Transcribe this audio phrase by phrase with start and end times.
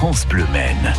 [0.00, 0.94] France Bleu Maine.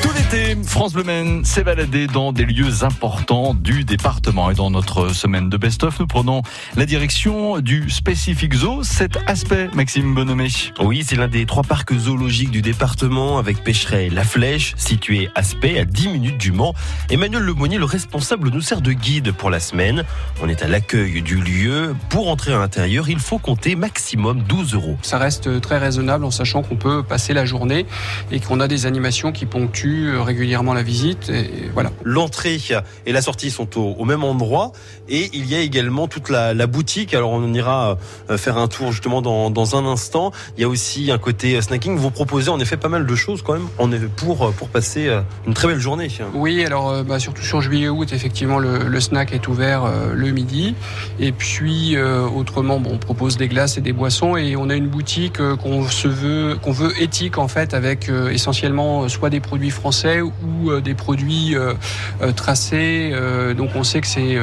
[0.00, 1.04] Tout l'été, France Bleu
[1.44, 4.50] s'est baladé dans des lieux importants du département.
[4.50, 6.42] Et dans notre semaine de best-of, nous prenons
[6.76, 8.82] la direction du Specific Zoo.
[8.82, 10.48] Cet aspect, Maxime Bonhomé.
[10.80, 15.42] Oui, c'est l'un des trois parcs zoologiques du département avec Pêcheret La Flèche, situé à
[15.42, 16.74] Spey, à 10 minutes du Mans.
[17.08, 20.04] Emmanuel Lemonnier, le responsable, nous sert de guide pour la semaine.
[20.42, 21.94] On est à l'accueil du lieu.
[22.10, 24.98] Pour entrer à l'intérieur, il faut compter maximum 12 euros.
[25.00, 27.86] Ça reste très raisonnable en sachant qu'on peut passer la journée
[28.30, 30.41] et qu'on a des animations qui ponctuent régulièrement
[30.74, 31.28] la visite.
[31.28, 31.90] Et voilà.
[32.04, 32.60] L'entrée
[33.06, 34.72] et la sortie sont au, au, même endroit
[35.08, 37.14] et il y a également toute la, la boutique.
[37.14, 37.98] Alors on ira
[38.30, 40.32] euh, faire un tour justement dans, dans, un instant.
[40.56, 41.96] Il y a aussi un côté snacking.
[41.96, 45.08] Vous proposez en effet pas mal de choses quand même on est pour, pour passer
[45.08, 46.08] euh, une très belle journée.
[46.34, 50.74] Oui, alors bah, surtout sur juillet-août, effectivement, le, le, snack est ouvert euh, le midi.
[51.18, 54.74] Et puis euh, autrement, bon, on propose des glaces et des boissons et on a
[54.74, 59.70] une boutique qu'on se veut, qu'on veut éthique en fait, avec essentiellement soit des produits
[59.70, 61.74] français ou euh, des produits euh,
[62.22, 63.12] euh, tracés.
[63.56, 64.38] donc on sait que c'est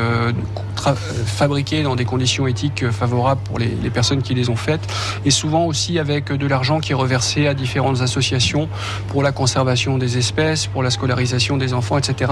[0.79, 4.81] fabriqué dans des conditions éthiques favorables pour les, les, personnes qui les ont faites
[5.25, 8.69] et souvent aussi avec de l'argent qui est reversé à différentes associations
[9.09, 12.31] pour la conservation des espèces, pour la scolarisation des enfants, etc.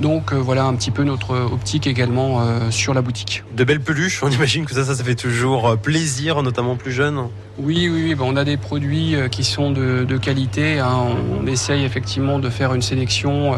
[0.00, 3.44] Donc voilà un petit peu notre optique également sur la boutique.
[3.54, 7.28] De belles peluches, on imagine que ça, ça, ça fait toujours plaisir, notamment plus jeunes.
[7.58, 8.16] Oui, oui, oui.
[8.20, 10.78] On a des produits qui sont de, de qualité.
[10.78, 11.06] Hein.
[11.40, 13.54] On essaye effectivement de faire une sélection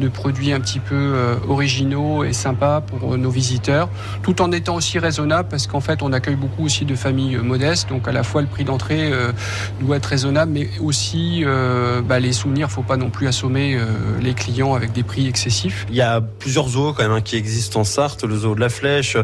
[0.00, 1.14] de produits un petit peu
[1.48, 3.71] originaux et sympas pour nos visiteurs,
[4.22, 7.88] tout en étant aussi raisonnable parce qu'en fait on accueille beaucoup aussi de familles modestes,
[7.88, 9.10] donc à la fois le prix d'entrée
[9.80, 11.44] doit être raisonnable, mais aussi
[12.06, 13.78] bah, les souvenirs, faut pas non plus assommer
[14.20, 15.86] les clients avec des prix excessifs.
[15.88, 18.60] Il y a plusieurs zoos quand même hein, qui existent en Sarthe, le zoo de
[18.60, 19.16] la Flèche,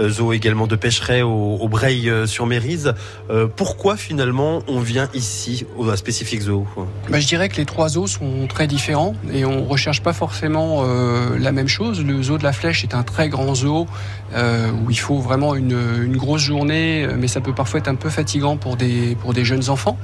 [0.00, 2.94] zoo également de Pêcheret au, au Breil-sur-Mérise.
[3.30, 6.66] Euh, pourquoi finalement on vient ici au Specific Zoo
[7.08, 10.82] bah, Je dirais que les trois zoos sont très différents et on recherche pas forcément
[10.84, 12.04] euh, la même chose.
[12.04, 13.86] Le zoo de la Flèche est un très grand zoo
[14.34, 18.08] euh, où il faut vraiment une, grosse journée, mais ça peut parfois être un peu
[18.08, 19.98] fatigant pour des, jeunes enfants.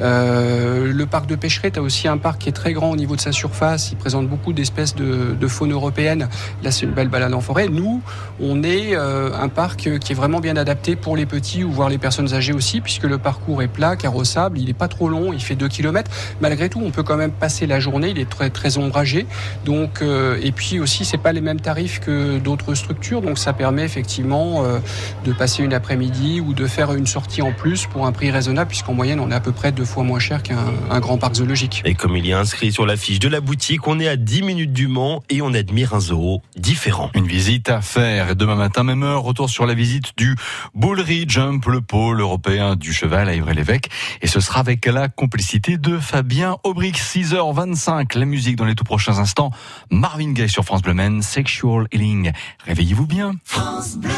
[0.00, 3.16] Euh, le parc de Pêcheret a aussi un parc qui est très grand au niveau
[3.16, 3.92] de sa surface.
[3.92, 6.28] Il présente beaucoup d'espèces de, faune européenne.
[6.62, 7.68] Là, c'est une belle balade en forêt.
[7.68, 8.00] Nous,
[8.40, 11.88] on est euh, un parc qui est vraiment bien adapté pour les petits ou voire
[11.88, 15.32] les personnes âgées aussi, puisque le parcours est plat, carrossable, il n'est pas trop long,
[15.32, 16.10] il fait 2 km.
[16.40, 19.26] Malgré tout, on peut quand même passer la journée, il est très, ombragé.
[19.64, 23.84] Donc, euh, et puis aussi, c'est pas les mêmes tarifs que d'autres structures, ça permet
[23.84, 24.78] effectivement euh,
[25.24, 28.68] de passer une après-midi ou de faire une sortie en plus pour un prix raisonnable,
[28.68, 31.82] puisqu'en moyenne, on est à peu près deux fois moins cher qu'un grand parc zoologique.
[31.84, 34.16] Et comme il y a inscrit sur la fiche de la boutique, on est à
[34.16, 37.10] 10 minutes du Mans et on admire un zoo différent.
[37.14, 38.30] Une visite à faire.
[38.30, 40.36] Et demain matin, même heure, retour sur la visite du
[40.74, 43.90] Bullry Jump, le pôle européen du cheval à Ivry-l'Évêque.
[44.20, 48.18] Et ce sera avec la complicité de Fabien Aubric, 6h25.
[48.18, 49.50] La musique dans les tout prochains instants.
[49.90, 52.32] Marvin Gaye sur France Bleu Men, Sexual Healing.
[52.66, 53.21] Réveillez-vous bien.
[53.44, 54.10] France Bleu.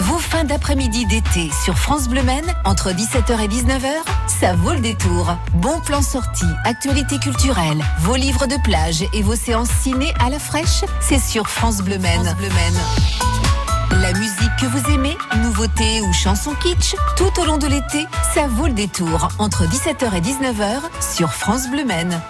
[0.00, 3.88] Vos fins d'après-midi d'été sur France Bleu Men, entre 17h et 19h,
[4.26, 5.36] ça vaut le détour.
[5.54, 10.38] Bon plan sortie, actualité culturelle, vos livres de plage et vos séances ciné à la
[10.38, 12.24] fraîche, c'est sur France Bleu Men.
[12.24, 14.00] France Bleu Men.
[14.00, 18.46] La musique que vous aimez, nouveautés ou chansons kitsch, tout au long de l'été, ça
[18.48, 20.80] vaut le détour entre 17h et 19h
[21.14, 22.20] sur France Bleu Men.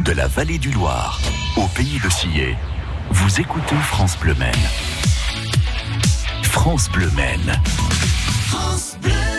[0.00, 1.20] De la vallée du Loir
[1.56, 2.56] au pays de Sillé,
[3.10, 4.52] vous écoutez France Bleu Men.
[6.66, 7.62] France Bleu Men.
[8.48, 9.35] France Bleu.